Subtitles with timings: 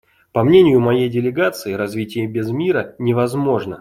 [0.33, 3.69] По мнению моей делегации, развитие без мира невозможно.